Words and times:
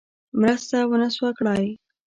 مرسته 0.41 0.77
ونه 0.89 1.09
سوه 1.15 1.31
کړای. 1.37 1.67